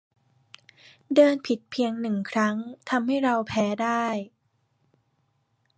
[1.15, 2.55] เดินผิดเพียงหนึ่งครั้ง
[2.89, 4.05] ทำให้เราแพ้ได้